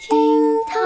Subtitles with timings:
[0.00, 0.16] 厅
[0.66, 0.80] 堂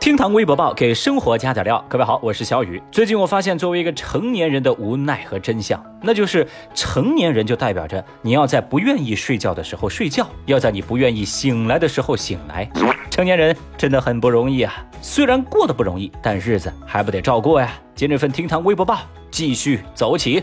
[0.00, 1.84] 厅堂微博报给生活加点料。
[1.86, 2.82] 各位好，我是小雨。
[2.90, 12.66] 最近我发现，作为一个成年人的无奈和真相，那就是成年人就代表着你要在不愿意睡觉的时候睡觉，要在你不愿意醒来的时候醒来。
[13.10, 14.82] 成年人真的很不容易啊！
[15.02, 17.70] 虽然过得不容易，但日子还不得照过呀。
[17.94, 19.00] 今日份厅堂微博报
[19.30, 20.42] 继续走起。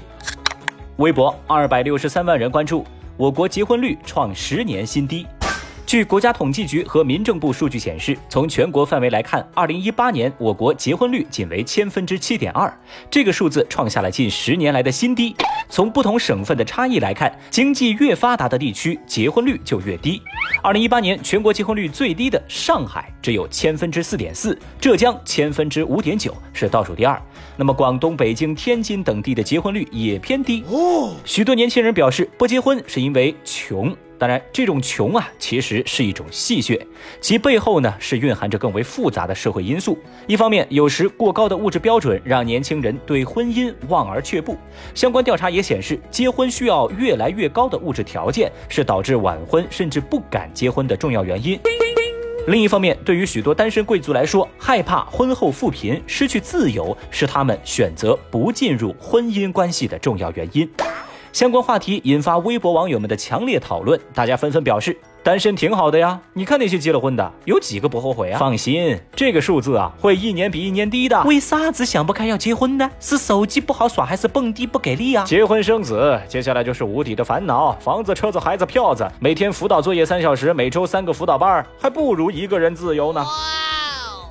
[0.97, 2.85] 微博二百六十三万人关注，
[3.17, 5.25] 我国结婚率创十年新低。
[5.85, 12.75] 据国家统计局和民政部数据显示，从全国范围来看，二零一八年我国结婚率仅为千分之七点二，
[13.09, 15.35] 这个数字创下了近十年来的新低。
[15.69, 20.19] 从不同省份的差异来看，经济越发达的地区结婚率就越低。
[20.63, 27.21] 二零一八年全国结婚率最低的上海只有千分之四点四，浙江千分之五点九，是倒数第二。
[27.55, 30.63] 那么广东、北京、天津等地的结婚率也偏低。
[30.67, 33.95] 哦，许多年轻人表示不结婚是因为穷。
[34.17, 36.79] 当然，这种穷啊，其实是一种戏谑，
[37.19, 39.97] 其背后呢是蕴含着更为复杂的社会因素。
[40.27, 44.57] 一方面，有时过高的物质标准让年轻人对婚姻望而却步。
[44.93, 51.59] 相关调查也显示，结婚需要越来越高的物质条件，是导致晚婚甚至不敢结婚的重要原因。
[52.47, 60.69] 另一方面，对于许多单身贵族来说，害怕婚后富贫、失去自由，是他们选择不进入婚姻关系的重要原因。
[61.35, 66.17] 相关话题引发微博网友们的强烈讨论，大家纷纷表示单身挺好的呀。
[66.31, 68.39] 你看那些结了婚的，有几个不后悔啊？
[68.39, 71.21] 放心，这个数字啊会一年比一年低的。
[71.23, 72.89] 为啥子想不开要结婚呢？
[73.01, 75.25] 是手机不好耍，还是蹦迪不给力啊？
[75.25, 83.21] 结婚生子，接下来就是无底的烦恼：房子、车子、孩子、票子，每天辅导作业三小时，每周三个辅导班，还不如一个人自由呢。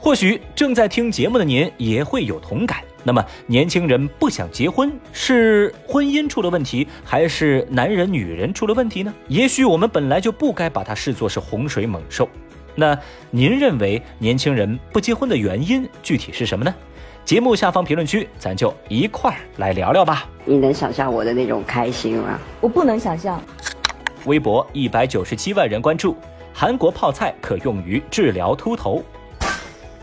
[0.01, 2.79] 或许正在听节目的您也会有同感。
[3.07, 9.13] 那么，年轻人不想结婚，是婚姻出了问题，还是男人女人出了问题呢？
[9.29, 12.27] 也许我们本来就不该把它视作是洪水猛兽。
[12.75, 12.99] 那
[13.31, 16.75] 您认为年轻人不结婚的原因具体是什么呢？
[17.27, 20.27] 节目下方评论区，咱就一块儿来聊聊吧。
[20.47, 22.39] 你能想象我的那种开心吗？
[22.61, 23.41] 我不能想象。
[24.25, 26.17] 微博一百九十七万人关注，
[26.55, 29.05] 韩国泡菜可用于治疗秃头。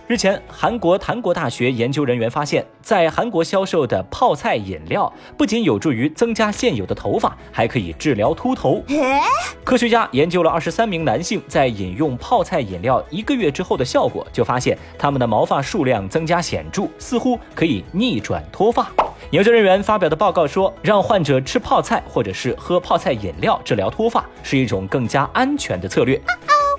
[0.08, 8.84] 日前，韩国檀国大学研究人员发现，在韩国销售的泡菜饮料不仅有助于增加现有的头发，还可以治疗秃头。
[9.64, 18.92] 科学家研究了二十三名男性在饮用泡菜饮料一个月之后的效果，就发现他们的毛发数量增加显著，似乎可以逆转脱发。
[19.30, 26.20] 研究人员发表的报告说，让患者吃泡菜或者是喝泡菜饮料治疗脱发，是一种更加安全的策略。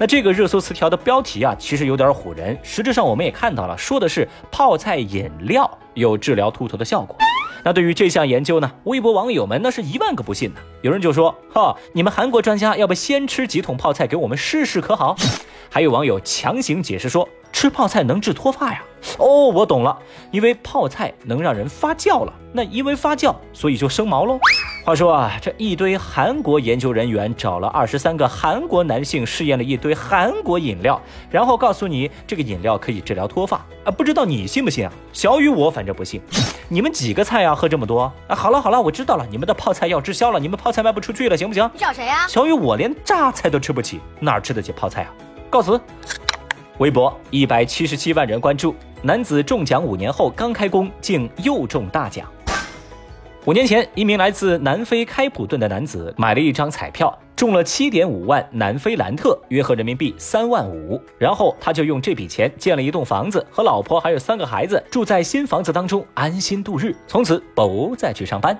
[0.02, 2.58] 那这个热搜词条的标题啊，其实有点唬人。
[2.60, 7.16] 实质上我们也看到了，说的是泡菜饮料有治疗秃头的效果。
[7.62, 10.60] 那对于这项研究呢，微博网友们那是一万个不信呢。
[10.80, 15.14] 有人就说：哈，你们韩国专家要不先吃几桶泡菜给我们试试可好？
[15.70, 18.82] 还有网友强行解释说，吃泡菜能治脱发呀。
[19.18, 19.96] 哦，我懂了，
[20.32, 24.40] 因为泡菜能让人发酵了，那因为发酵，所以就生毛喽。
[24.84, 31.00] 话说啊，这一堆韩国研究人员找了二十三个韩国男性试验了一堆韩国饮料，
[31.30, 34.92] 然后告诉你这个饮料可以治疗脱发啊，不知道你信不信啊？
[35.12, 36.20] 小雨我反正不信。
[36.68, 37.54] 你们几个菜呀？
[37.54, 38.34] 喝这么多啊？
[38.34, 41.70] 好了好了，我知道了，你们的泡菜要滞销了，你们泡菜卖不出去了，行不行？
[41.72, 42.26] 你找谁呀？
[42.26, 45.14] 小雨我连榨菜都吃不起，哪吃得起泡菜啊？
[45.48, 45.80] 告辞。
[46.78, 48.74] 微博一百七十七万人关注。
[49.00, 52.26] 男子中奖五年后刚开工，竟又中大奖。
[53.44, 61.00] 五年前，一名来自南非开普敦的男子买了一张彩票，中了七点五万南非兰特，约合人民币三万五。
[61.18, 68.56] 然后他就用这笔钱建了一栋房子，和老婆还有三个孩子住在新房子当中，安心度日，从此不再去上班。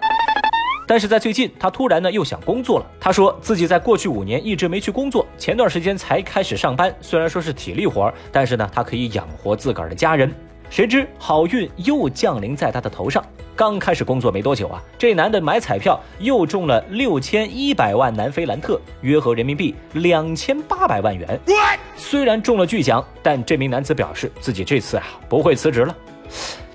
[0.85, 2.87] 但是在最近，他突然呢又想工作了。
[2.99, 6.93] 他说自己在过去五年一直没去工作，前段时间才开始上班。
[7.01, 10.29] 虽然说是体力活，但是呢，他可以养活自个儿的家人。
[10.69, 13.25] 谁知好运又降临在他的头上。
[13.55, 21.39] 刚开始工作没多久啊，这男的买彩票又中了六千一百万南非兰特，约合人民币两千八百万元。
[21.97, 25.95] 虽然中了巨奖，但这名男子表示自己这次啊不会辞职了。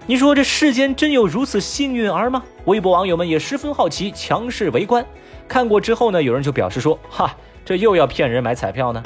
[0.05, 2.41] 你说这世间真有如此幸运儿吗？
[2.65, 5.05] 微博网友们也十分好奇，强势围观。
[5.47, 7.35] 看过之后呢，有人就表示说：“哈，
[7.65, 9.01] 这又要骗人买彩票呢。”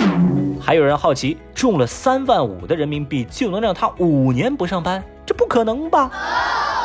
[0.62, 5.04] 还有人好奇，中了三万五的人民币就能让他五年不上班？
[5.26, 6.12] 这不可能吧？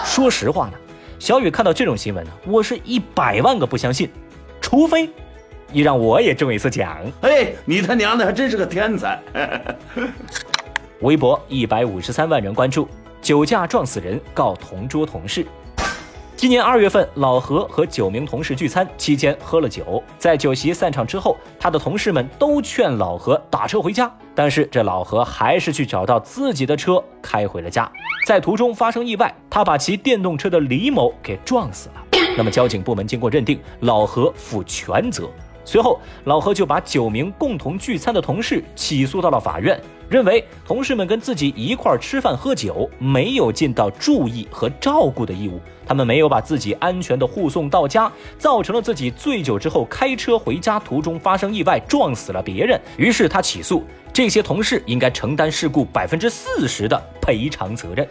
[0.07, 0.73] 说实话呢，
[1.19, 4.09] 小雨看到这种新闻呢，我是一百万个不相信。
[4.61, 5.11] 除非
[5.71, 6.99] 你让我也中一次奖。
[7.23, 9.21] 哎，你他娘的还真是个天才！
[11.03, 12.89] 微博一百五十三万人关注。
[13.21, 15.45] 酒驾撞死人，告同桌同事。
[16.37, 27.91] 今年二月份，老何和九名同事聚餐期间喝了酒，在酒席散场之后，他的同事们都劝老何打车回家，但是这老何还是去找到自己的车开回了家。
[28.27, 32.05] 在途中发生意外，他把骑电动车的李某给撞死了。
[32.37, 35.31] 那么交警部门经过认定，老何负全责。
[35.65, 52.81] 随后，老何就把九名共同聚餐的同事起诉到了法院，认为同事们跟自己一块吃饭喝酒，没有尽到注意和照顾的义务，他们没有把自己安全的护送到家，造成了自己醉酒之后开车回家途中发生意外，撞死了别人。
[52.97, 53.83] 于是他起诉
[54.13, 58.09] 这些同事应该承担事故百分之四十的赔偿责任。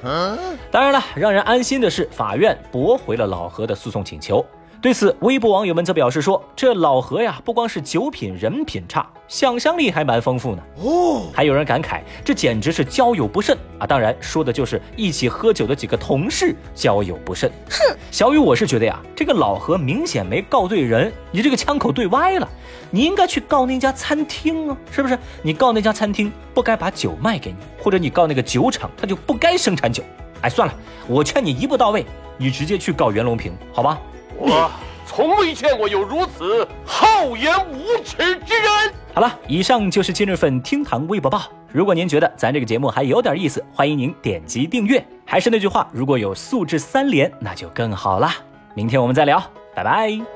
[0.69, 4.45] 当然了，让人安心的是，法院驳回了老何的诉讼请求。
[4.81, 13.87] 对此，微博网友们则表示说：“这老何呀，不光是酒品人品差，想象力还蛮丰富呢。”哦，还有人感慨，这简直是交友不慎啊！
[13.87, 17.51] 当然，说的就是一起喝酒的几个同事交友不慎。
[17.67, 22.47] 哼，小雨，我是觉得呀，这个老何明显没告对人，你这个枪口对歪了，
[22.91, 25.17] 你应该去告那家餐厅啊，是不是？
[25.41, 30.03] 你告那家餐厅不该把酒卖给你，或者你告那个酒厂，他就不该生产酒。
[30.41, 30.73] 哎，算了，
[31.07, 32.05] 我劝你一步到位，
[32.37, 33.99] 你直接去告袁隆平，好吧？
[34.37, 34.69] 我
[35.05, 38.93] 从未见过有如此厚颜无耻之人。
[39.13, 41.43] 好了，以上就是今日份厅堂微博报。
[41.71, 45.05] 如果您觉得咱这个节目还有点意思，欢迎您点击订阅。
[45.25, 48.29] 还是那句话，如果有素质三连，那就更好了。
[48.73, 49.41] 明天我们再聊，
[49.73, 50.34] 拜拜。